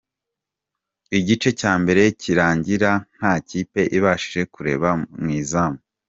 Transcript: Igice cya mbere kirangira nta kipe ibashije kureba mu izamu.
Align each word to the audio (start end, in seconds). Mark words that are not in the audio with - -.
Igice 1.17 1.49
cya 1.59 1.73
mbere 1.81 2.03
kirangira 2.21 2.91
nta 3.17 3.33
kipe 3.47 3.81
ibashije 3.97 4.41
kureba 4.53 4.89
mu 5.21 5.29
izamu. 5.41 5.79